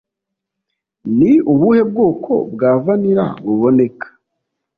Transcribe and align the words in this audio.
Ni 1.17 1.31
ubuhe 1.51 1.81
bwoko 1.89 2.33
bwa 2.53 2.71
vanilla 2.83 3.27
buboneka? 3.45 4.07